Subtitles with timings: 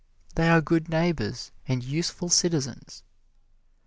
[0.33, 3.03] They are good neighbors and useful citizens.